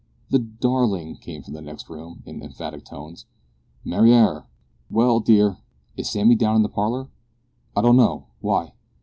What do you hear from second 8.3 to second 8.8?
Why?"